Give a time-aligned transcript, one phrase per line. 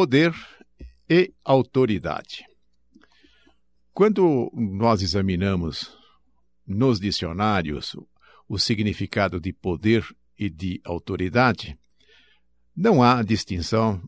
[0.00, 0.34] poder
[1.10, 2.46] e autoridade.
[3.92, 5.94] Quando nós examinamos
[6.66, 7.94] nos dicionários
[8.48, 10.02] o significado de poder
[10.38, 11.78] e de autoridade,
[12.74, 14.02] não há distinção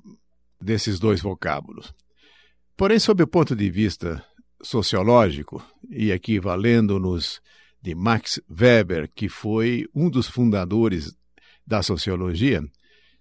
[0.58, 1.92] desses dois vocábulos.
[2.74, 4.24] Porém, sob o ponto de vista
[4.62, 7.38] sociológico, e aqui valendo-nos
[7.82, 11.14] de Max Weber, que foi um dos fundadores
[11.66, 12.62] da sociologia,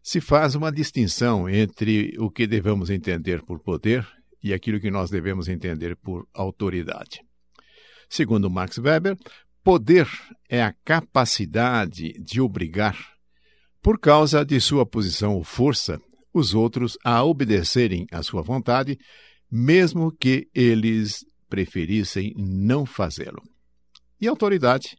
[0.02, 4.08] se faz uma distinção entre o que devemos entender por poder
[4.44, 7.22] e aquilo que nós devemos entender por autoridade.
[8.10, 9.16] Segundo Max Weber,
[9.64, 10.08] poder
[10.50, 12.98] é a capacidade de obrigar,
[13.82, 16.00] por causa de sua posição ou força,
[16.34, 18.98] os outros a obedecerem à sua vontade,
[19.52, 23.42] mesmo que eles preferissem não fazê-lo.
[24.20, 24.98] E autoridade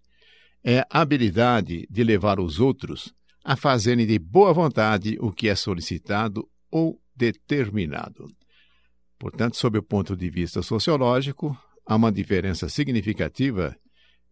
[0.64, 3.12] é a habilidade de levar os outros
[3.44, 8.26] a fazerem de boa vontade o que é solicitado ou determinado.
[9.18, 13.76] Portanto, sob o ponto de vista sociológico, há uma diferença significativa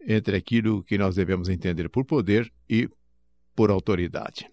[0.07, 2.89] entre aquilo que nós devemos entender por poder e
[3.55, 4.49] por autoridade.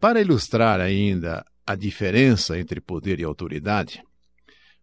[0.00, 4.02] Para ilustrar ainda a diferença entre poder e autoridade,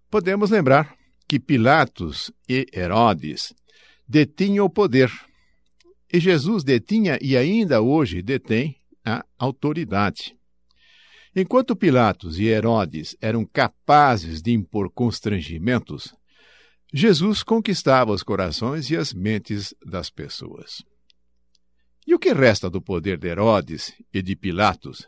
[0.09, 0.95] podemos lembrar
[1.27, 3.53] que Pilatos e Herodes
[4.07, 5.11] detinham o poder,
[6.13, 10.37] e Jesus detinha e ainda hoje detém a autoridade.
[11.35, 16.13] Enquanto Pilatos e Herodes eram capazes de impor constrangimentos,
[16.93, 20.83] Jesus conquistava os corações e as mentes das pessoas.
[22.05, 25.07] E o que resta do poder de Herodes e de Pilatos?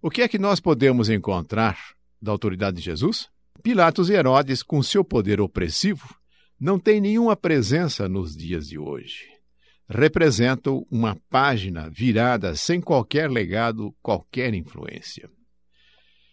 [0.00, 1.76] O que é que nós podemos encontrar
[2.22, 3.28] da autoridade de Jesus?
[3.60, 6.14] Pilatos e Herodes, com seu poder opressivo,
[6.60, 9.33] não têm nenhuma presença nos dias de hoje.
[9.88, 15.28] Representam uma página virada sem qualquer legado, qualquer influência.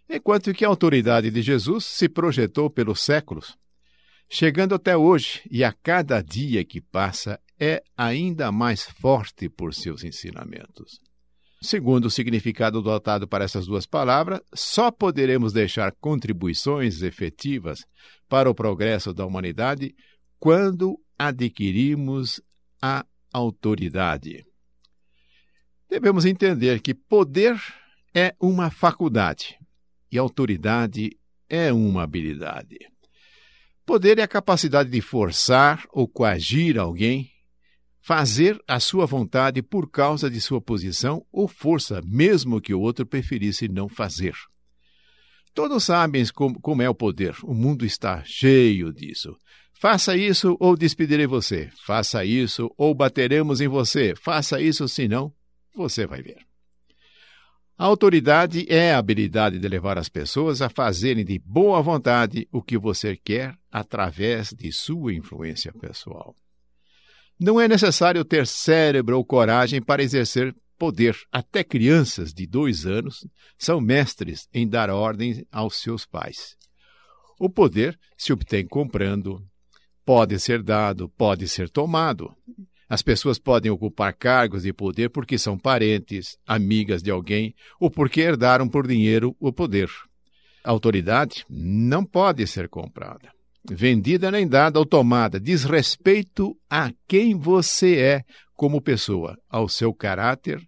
[0.10, 3.58] Enquanto que a autoridade de Jesus se projetou pelos séculos,
[4.30, 10.04] chegando até hoje e a cada dia que passa é ainda mais forte por seus
[10.04, 11.00] ensinamentos.
[11.62, 17.86] Segundo o significado dotado para essas duas palavras, só poderemos deixar contribuições efetivas
[18.28, 19.94] para o progresso da humanidade
[20.40, 22.42] quando adquirimos
[22.82, 24.46] a autoridade.
[25.90, 27.62] Devemos entender que poder
[28.14, 29.58] é uma faculdade
[30.12, 31.18] e autoridade
[31.50, 32.78] é uma habilidade.
[33.86, 37.30] Poder é a capacidade de forçar ou coagir alguém,
[38.02, 43.06] fazer a sua vontade por causa de sua posição ou força, mesmo que o outro
[43.06, 44.34] preferisse não fazer.
[45.54, 49.38] Todos sabem como, como é o poder, o mundo está cheio disso.
[49.82, 51.72] Faça isso ou despedirei você.
[51.84, 54.14] Faça isso ou bateremos em você.
[54.16, 55.34] Faça isso, senão
[55.76, 56.38] você vai ver.
[57.76, 62.62] A autoridade é a habilidade de levar as pessoas a fazerem de boa vontade o
[62.62, 66.36] que você quer através de sua influência pessoal.
[67.40, 71.18] Não é necessário ter cérebro ou coragem para exercer poder.
[71.32, 73.28] Até crianças de dois anos
[73.58, 76.56] são mestres em dar ordens aos seus pais.
[77.40, 79.44] O poder se obtém comprando,
[80.06, 82.34] pode ser dado, pode ser tomado.
[82.90, 88.20] As pessoas podem ocupar cargos de poder porque são parentes, amigas de alguém ou porque
[88.20, 89.90] herdaram por dinheiro o poder.
[90.64, 93.32] A autoridade não pode ser comprada,
[93.70, 95.40] vendida nem dada ou tomada.
[95.40, 98.24] Diz respeito a quem você é
[98.56, 100.62] como pessoa, ao seu caráter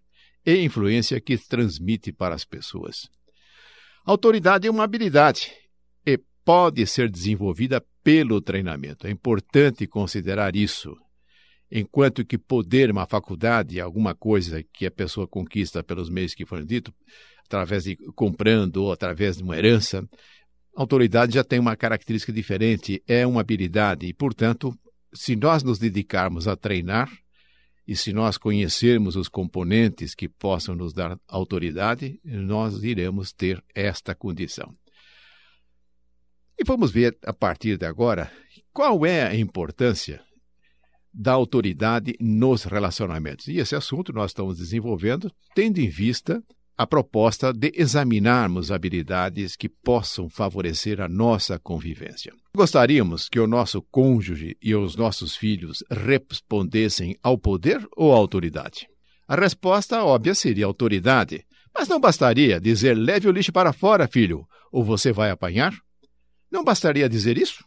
[0.45, 3.09] e influência que transmite para as pessoas.
[4.05, 5.51] Autoridade é uma habilidade
[6.05, 9.07] e pode ser desenvolvida pelo treinamento.
[9.07, 10.95] É importante considerar isso
[11.75, 16.63] enquanto que poder, uma faculdade, alguma coisa que a pessoa conquista pelos meios que foram
[16.63, 16.93] ditos,
[17.45, 20.07] através de comprando ou através de uma herança,
[20.75, 24.71] a autoridade já tem uma característica diferente, é uma habilidade e, portanto,
[25.11, 27.11] se nós nos dedicarmos a treinar
[27.87, 34.13] e se nós conhecermos os componentes que possam nos dar autoridade, nós iremos ter esta
[34.13, 34.75] condição.
[36.59, 38.31] E vamos ver a partir de agora
[38.71, 40.21] qual é a importância
[41.13, 43.47] da autoridade nos relacionamentos.
[43.47, 46.43] E esse assunto nós estamos desenvolvendo tendo em vista
[46.75, 52.33] a proposta de examinarmos habilidades que possam favorecer a nossa convivência.
[52.55, 58.87] Gostaríamos que o nosso cônjuge e os nossos filhos respondessem ao poder ou à autoridade?
[59.27, 64.45] A resposta óbvia seria autoridade, mas não bastaria dizer leve o lixo para fora, filho,
[64.71, 65.73] ou você vai apanhar?
[66.53, 67.65] Não bastaria dizer isso?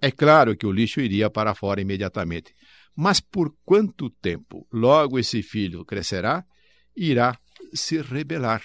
[0.00, 2.54] É claro que o lixo iria para fora imediatamente.
[2.96, 4.66] Mas por quanto tempo?
[4.72, 6.42] Logo esse filho crescerá
[6.96, 7.38] e irá
[7.74, 8.62] se rebelar.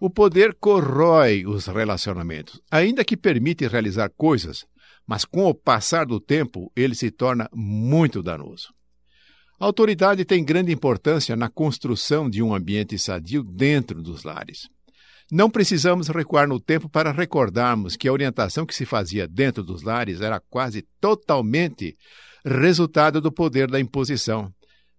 [0.00, 4.64] O poder corrói os relacionamentos, ainda que permite realizar coisas,
[5.04, 8.72] mas com o passar do tempo ele se torna muito danoso.
[9.58, 14.68] A autoridade tem grande importância na construção de um ambiente sadio dentro dos lares.
[15.30, 19.82] Não precisamos recuar no tempo para recordarmos que a orientação que se fazia dentro dos
[19.82, 21.96] lares era quase totalmente
[22.44, 24.50] resultado do poder da imposição,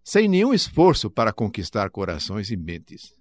[0.04, 3.14] sem nenhum esforço para conquistar corações e mentes.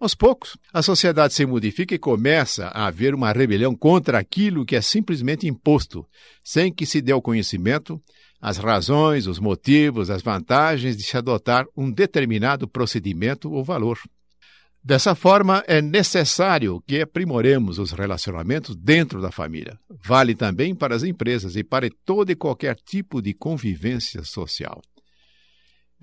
[0.00, 4.74] Aos poucos, a sociedade se modifica e começa a haver uma rebelião contra aquilo que
[4.74, 6.04] é simplesmente imposto,
[6.42, 8.02] sem que se dê o conhecimento
[8.44, 13.98] as razões, os motivos, as vantagens de se adotar um determinado procedimento ou valor.
[14.84, 19.78] Dessa forma, é necessário que aprimoremos os relacionamentos dentro da família.
[19.88, 24.82] Vale também para as empresas e para todo e qualquer tipo de convivência social.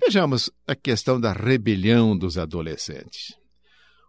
[0.00, 3.36] Vejamos a questão da rebelião dos adolescentes.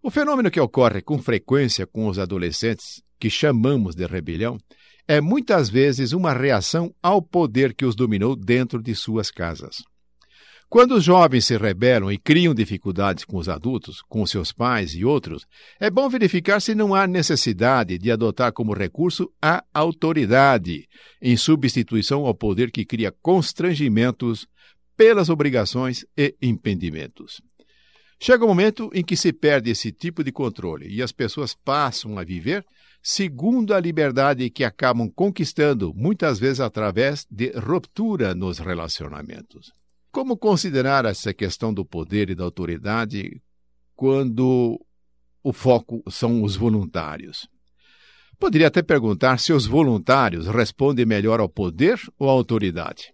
[0.02, 4.58] O fenômeno que ocorre com frequência com os adolescentes, que chamamos de rebelião,
[5.08, 9.84] é muitas vezes uma reação ao poder que os dominou dentro de suas casas.
[10.74, 15.06] Quando os jovens se rebelam e criam dificuldades com os adultos, com seus pais e
[15.06, 15.46] outros,
[15.80, 20.88] é bom verificar se não há necessidade de adotar como recurso a autoridade,
[21.22, 24.48] em substituição ao poder que cria constrangimentos
[24.98, 27.40] pelas obrigações e impedimentos.
[28.20, 31.54] Chega o um momento em que se perde esse tipo de controle e as pessoas
[31.54, 32.66] passam a viver
[33.00, 39.83] segundo a liberdade que acabam conquistando, muitas vezes através de ruptura nos relacionamentos.
[40.14, 43.42] Como considerar essa questão do poder e da autoridade
[43.96, 44.80] quando
[45.44, 47.48] o foco são os voluntários?
[48.38, 53.12] Poderia até perguntar se os voluntários respondem melhor ao poder ou à autoridade.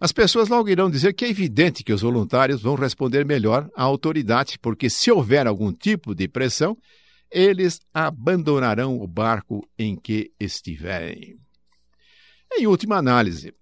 [0.00, 3.84] As pessoas logo irão dizer que é evidente que os voluntários vão responder melhor à
[3.84, 6.76] autoridade, porque se houver algum tipo de pressão,
[7.30, 11.38] eles abandonarão o barco em que estiverem.
[12.52, 13.54] Em última análise,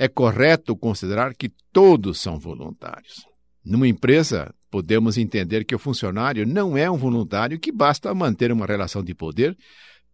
[0.00, 3.26] é correto considerar que todos são voluntários.
[3.62, 8.64] Numa empresa, podemos entender que o funcionário não é um voluntário que basta manter uma
[8.64, 9.54] relação de poder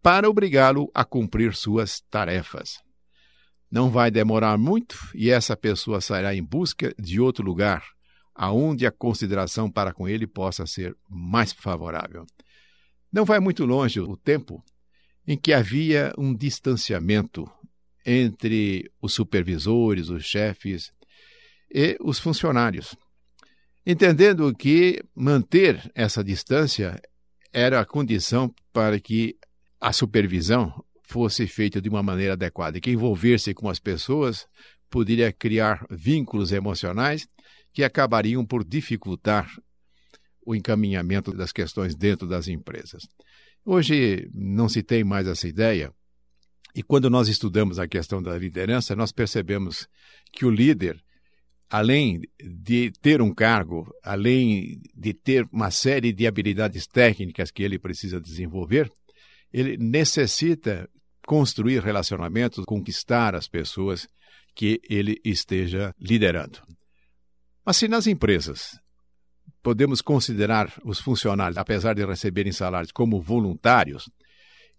[0.03, 2.79] para obrigá-lo a cumprir suas tarefas.
[3.71, 7.81] Não vai demorar muito e essa pessoa sairá em busca de outro lugar,
[8.35, 12.25] aonde a consideração para com ele possa ser mais favorável.
[13.09, 14.61] Não vai muito longe o tempo
[15.25, 17.49] em que havia um distanciamento
[18.07, 20.93] entre os supervisores, os chefes
[21.69, 22.95] e os funcionários,
[23.85, 26.97] entendendo que manter essa distância
[27.51, 29.35] era a condição para que
[29.81, 30.73] a supervisão
[31.03, 34.47] fosse feita de uma maneira adequada e que envolver-se com as pessoas
[34.89, 37.27] poderia criar vínculos emocionais
[37.73, 39.49] que acabariam por dificultar
[40.45, 43.03] o encaminhamento das questões dentro das empresas.
[43.65, 45.93] Hoje não se tem mais essa ideia,
[46.77, 49.87] e quando nós estudamos a questão da liderança, nós percebemos
[50.31, 51.03] que o líder,
[51.67, 57.79] além de ter um cargo, além de ter uma série de habilidades técnicas que ele
[57.79, 58.91] precisa desenvolver,
[59.51, 60.87] ele necessita
[61.25, 64.07] construir relacionamentos, conquistar as pessoas
[64.53, 66.59] que ele esteja liderando.
[67.65, 68.79] Mas se nas empresas
[69.63, 74.07] podemos considerar os funcionários, apesar de receberem salários, como voluntários,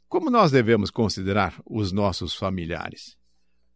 [0.09, 3.17] como nós devemos considerar os nossos familiares?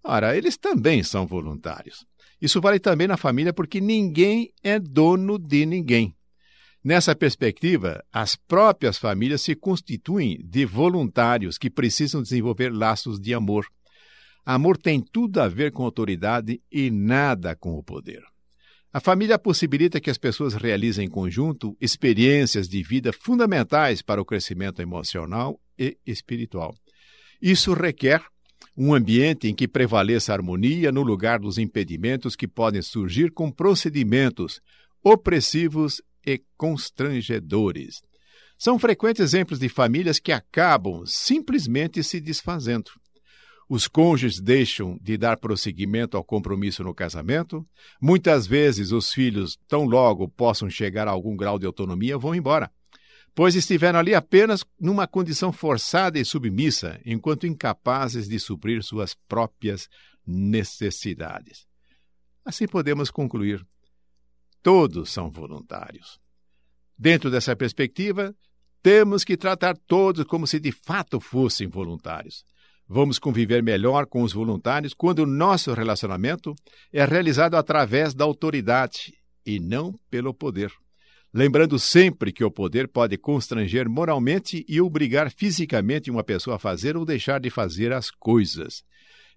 [0.03, 2.05] Ora, eles também são voluntários.
[2.41, 6.17] Isso vale também na família porque ninguém é dono de ninguém.
[6.83, 13.67] Nessa perspectiva, as próprias famílias se constituem de voluntários que precisam desenvolver laços de amor.
[14.45, 18.32] Amor tem tudo a ver com autoridade e nada com o poder.
[18.93, 24.25] A família possibilita que as pessoas realizem em conjunto experiências de vida fundamentais para o
[24.25, 26.75] crescimento emocional e espiritual.
[27.41, 28.23] Isso requer
[28.77, 33.51] um ambiente em que prevaleça a harmonia no lugar dos impedimentos que podem surgir com
[33.51, 34.61] procedimentos
[35.03, 38.03] opressivos e constrangedores.
[38.59, 42.91] São frequentes exemplos de famílias que acabam simplesmente se desfazendo.
[43.69, 47.67] Os cônjuges deixam de dar prosseguimento ao compromisso no casamento.
[48.01, 52.71] Muitas vezes os filhos, tão logo possam chegar a algum grau de autonomia, vão embora,
[53.35, 59.89] pois estiveram ali apenas numa condição forçada e submissa, enquanto incapazes de suprir suas próprias
[60.27, 61.67] necessidades.
[62.45, 63.65] Assim podemos concluir:
[64.63, 66.21] todos são voluntários.
[66.99, 68.35] Dentro dessa perspectiva,
[68.83, 72.45] temos que tratar todos como se de fato fossem voluntários.
[72.95, 76.55] Vamos conviver melhor com os voluntários quando o nosso relacionamento
[76.93, 79.15] é realizado através da autoridade
[79.47, 80.71] e não pelo poder.
[81.33, 86.95] lembrando sempre que o poder pode constranger moralmente e obrigar fisicamente uma pessoa a fazer
[86.95, 88.83] ou deixar de fazer as coisas,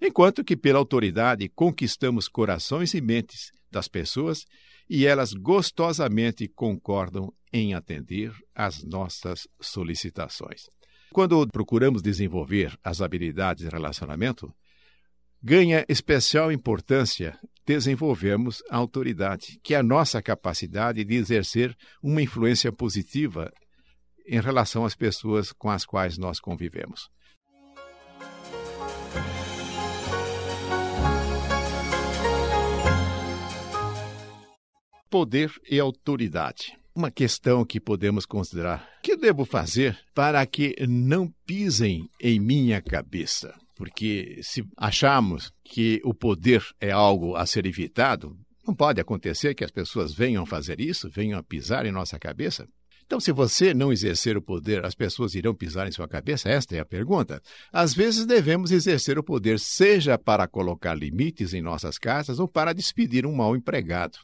[0.02, 4.44] enquanto que pela autoridade conquistamos corações e mentes das pessoas
[4.90, 10.66] e elas gostosamente concordam em atender às nossas solicitações.
[11.12, 14.54] Quando procuramos desenvolver as habilidades de relacionamento,
[15.42, 22.72] ganha especial importância desenvolvermos a autoridade, que é a nossa capacidade de exercer uma influência
[22.72, 23.52] positiva
[24.28, 27.10] em relação às pessoas com as quais nós convivemos.
[35.10, 36.78] Poder e autoridade.
[36.96, 42.82] Uma questão que podemos considerar: o que devo fazer para que não pisem em minha
[42.82, 43.54] cabeça?
[43.76, 49.66] Porque se acharmos que o poder é algo a ser evitado, não pode acontecer que
[49.66, 52.66] as pessoas venham fazer isso, venham a pisar em nossa cabeça.
[53.06, 56.50] Então, se você não exercer o poder, as pessoas irão pisar em sua cabeça?
[56.50, 57.42] Esta é a pergunta.
[57.74, 62.74] Às vezes devemos exercer o poder, seja para colocar limites em nossas casas ou para
[62.74, 64.18] despedir um mau empregado.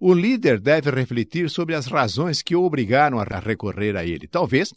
[0.00, 4.26] O líder deve refletir sobre as razões que o obrigaram a recorrer a ele.
[4.26, 4.72] Talvez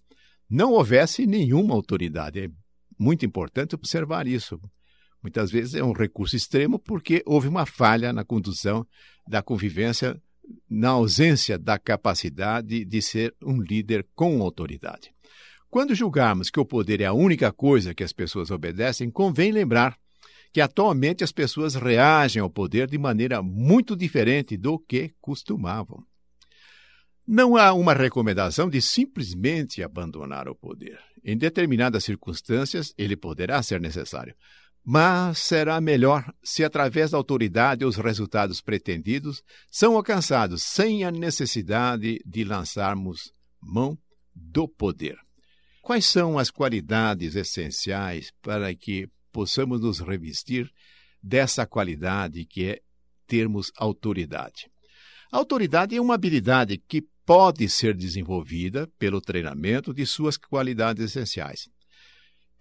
[0.50, 2.40] não houvesse nenhuma autoridade.
[2.40, 2.50] É
[2.98, 4.60] muito importante observar isso.
[5.22, 8.86] Muitas vezes é um recurso extremo porque houve uma falha na condução
[9.28, 10.22] da convivência,
[10.70, 15.12] na ausência da capacidade de ser um líder com autoridade.
[15.70, 19.98] Quando julgarmos que o poder é a única coisa que as pessoas obedecem, convém lembrar
[20.58, 26.04] que atualmente as pessoas reagem ao poder de maneira muito diferente do que costumavam.
[27.28, 31.00] Não há uma recomendação de simplesmente abandonar o poder.
[31.24, 34.34] Em determinadas circunstâncias, ele poderá ser necessário,
[34.84, 42.20] mas será melhor se, através da autoridade, os resultados pretendidos são alcançados sem a necessidade
[42.26, 43.96] de lançarmos mão
[44.34, 45.20] do poder.
[45.84, 50.68] Quais são as qualidades essenciais para que possamos nos revestir
[51.22, 52.80] dessa qualidade que é
[53.28, 54.68] termos autoridade?
[55.32, 61.70] A autoridade é uma habilidade que pode ser desenvolvida pelo treinamento de suas qualidades essenciais.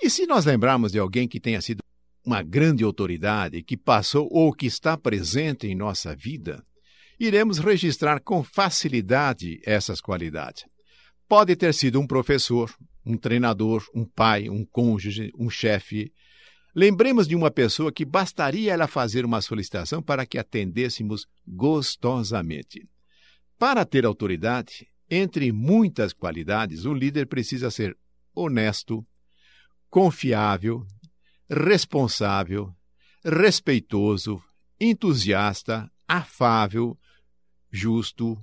[0.02, 1.78] E se nós lembrarmos de alguém que tenha sido
[2.22, 6.62] uma grande autoridade, que passou ou que está presente em nossa vida,
[7.18, 10.64] iremos registrar com facilidade essas qualidades.
[11.26, 12.70] Pode ter sido um professor,
[13.02, 16.12] um treinador, um pai, um cônjuge, um chefe.
[16.78, 22.86] Lembremos de uma pessoa que bastaria ela fazer uma solicitação para que atendêssemos gostosamente.
[23.58, 27.96] Para ter autoridade, entre muitas qualidades, o líder precisa ser
[28.34, 29.02] honesto,
[29.88, 30.86] confiável,
[31.48, 32.76] responsável,
[33.24, 34.38] respeitoso,
[34.78, 36.94] entusiasta, afável,
[37.70, 38.36] justo,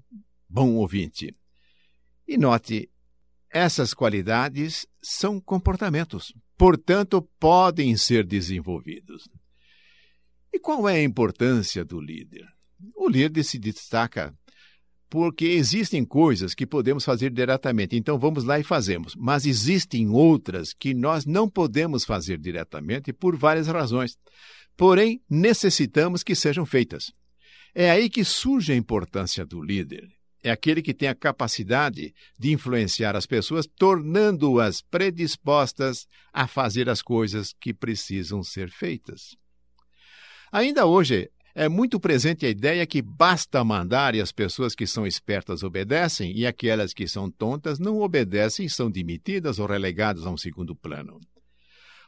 [0.49, 1.35] bom ouvinte.
[2.27, 2.89] E note,
[3.47, 9.27] essas qualidades são comportamentos, portanto, podem ser desenvolvidos.
[10.53, 12.47] E qual é a importância do líder?
[12.95, 14.33] O líder se destaca
[15.09, 19.13] porque existem coisas que podemos fazer diretamente, então vamos lá e fazemos.
[19.17, 24.17] Mas existem outras que nós não podemos fazer diretamente por várias razões.
[24.77, 27.11] Porém, necessitamos que sejam feitas.
[27.75, 30.07] É aí que surge a importância do líder.
[30.43, 37.01] É aquele que tem a capacidade de influenciar as pessoas, tornando-as predispostas a fazer as
[37.01, 39.37] coisas que precisam ser feitas.
[40.51, 45.07] Ainda hoje, é muito presente a ideia que basta mandar e as pessoas que são
[45.07, 50.29] espertas obedecem, e aquelas que são tontas não obedecem e são demitidas ou relegadas a
[50.29, 51.19] um segundo plano.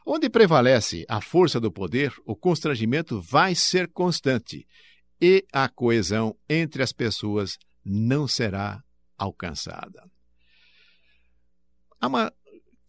[0.04, 4.66] Onde prevalece a força do poder, o constrangimento vai ser constante
[5.20, 7.56] e a coesão entre as pessoas
[7.88, 8.82] não será
[9.16, 10.10] alcançada.
[12.00, 12.32] Há uma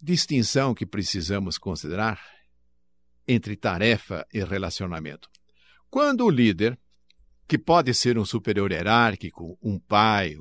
[0.02, 2.20] distinção que precisamos considerar
[3.28, 5.30] entre tarefa e relacionamento.
[5.90, 6.78] Quando o líder,
[7.48, 10.36] que pode ser um superior hierárquico, um pai,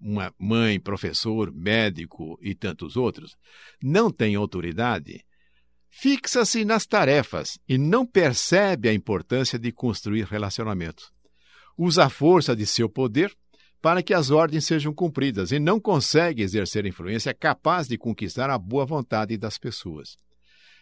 [0.00, 3.36] uma mãe, professor, médico e tantos outros,
[3.82, 5.24] não tem autoridade,
[5.90, 11.12] fixa-se nas tarefas e não percebe a importância de construir relacionamentos.
[11.76, 13.36] Usa a força de seu poder
[13.80, 18.58] para que as ordens sejam cumpridas e não consegue exercer influência capaz de conquistar a
[18.58, 20.16] boa vontade das pessoas.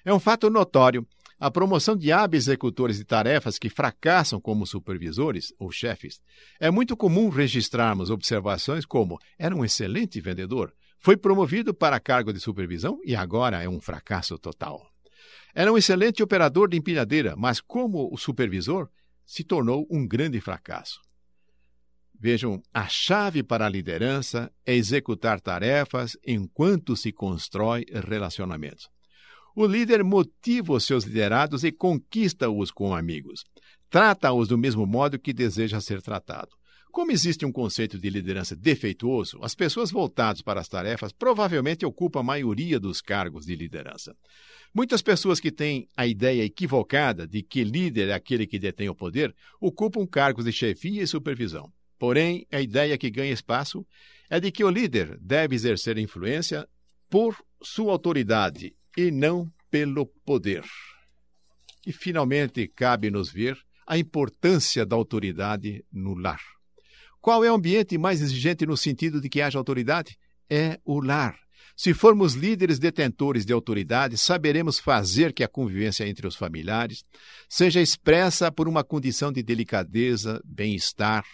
[0.04, 1.06] É um fato notório
[1.40, 6.20] a promoção de hábeis executores de tarefas que fracassam como supervisores ou chefes.
[6.58, 12.40] É muito comum registrarmos observações como: era um excelente vendedor, foi promovido para cargo de
[12.40, 14.84] supervisão e agora é um fracasso total.
[15.54, 18.88] Era um excelente operador de empilhadeira, mas como o supervisor,
[19.24, 21.00] se tornou um grande fracasso.
[22.20, 28.88] Vejam, a chave para a liderança é executar tarefas enquanto se constrói relacionamentos.
[29.54, 33.44] O líder motiva os seus liderados e conquista-os com amigos.
[33.88, 36.50] Trata-os do mesmo modo que deseja ser tratado.
[36.90, 42.20] Como existe um conceito de liderança defeituoso, as pessoas voltadas para as tarefas provavelmente ocupam
[42.20, 44.16] a maioria dos cargos de liderança.
[44.74, 48.94] Muitas pessoas que têm a ideia equivocada de que líder é aquele que detém o
[48.94, 51.72] poder ocupam cargos de chefia e supervisão.
[51.98, 53.84] Porém, a ideia que ganha espaço
[54.30, 56.68] é de que o líder deve exercer influência
[57.10, 60.64] por sua autoridade e não pelo poder.
[61.86, 66.40] E, finalmente, cabe-nos ver a importância da autoridade no lar.
[67.20, 70.16] Qual é o ambiente mais exigente no sentido de que haja autoridade?
[70.48, 71.38] É o lar.
[71.74, 77.04] Se formos líderes detentores de autoridade, saberemos fazer que a convivência entre os familiares
[77.48, 81.24] seja expressa por uma condição de delicadeza, bem-estar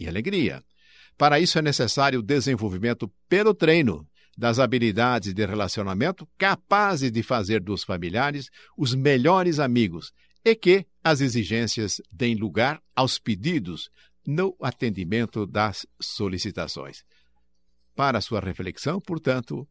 [0.00, 0.64] e alegria.
[1.16, 7.60] Para isso é necessário o desenvolvimento pelo treino das habilidades de relacionamento capazes de fazer
[7.60, 13.90] dos familiares os melhores amigos e que as exigências deem lugar aos pedidos
[14.26, 17.04] no atendimento das solicitações.
[17.94, 19.68] Para sua reflexão, portanto,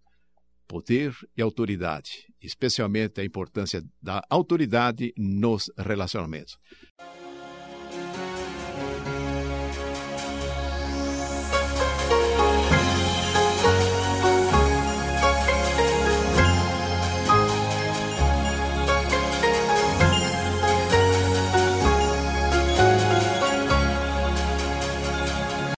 [0.68, 6.60] poder e autoridade, especialmente a importância da autoridade nos relacionamentos.